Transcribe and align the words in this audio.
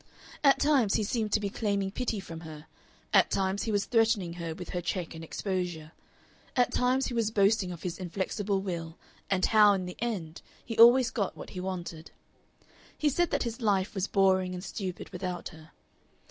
At 0.43 0.59
times 0.59 0.95
he 0.95 1.03
seemed 1.03 1.31
to 1.33 1.39
be 1.39 1.51
claiming 1.51 1.91
pity 1.91 2.19
from 2.19 2.39
her; 2.39 2.65
at 3.13 3.29
times 3.29 3.61
he 3.61 3.71
was 3.71 3.85
threatening 3.85 4.33
her 4.33 4.55
with 4.55 4.69
her 4.69 4.81
check 4.81 5.13
and 5.13 5.23
exposure; 5.23 5.91
at 6.55 6.73
times 6.73 7.05
he 7.05 7.13
was 7.13 7.29
boasting 7.29 7.71
of 7.71 7.83
his 7.83 7.99
inflexible 7.99 8.61
will, 8.63 8.97
and 9.29 9.45
how, 9.45 9.73
in 9.73 9.85
the 9.85 9.97
end, 9.99 10.41
he 10.65 10.75
always 10.75 11.11
got 11.11 11.37
what 11.37 11.51
he 11.51 11.59
wanted. 11.59 12.09
He 12.97 13.09
said 13.09 13.29
that 13.29 13.43
his 13.43 13.61
life 13.61 13.93
was 13.93 14.07
boring 14.07 14.55
and 14.55 14.63
stupid 14.63 15.11
without 15.11 15.49
her. 15.49 15.69